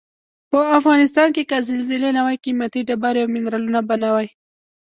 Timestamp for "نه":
2.17-2.21, 4.03-4.09